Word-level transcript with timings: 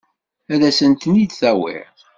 Ad 0.53 0.61
asent-ten-id-tawiḍ? 0.69 1.93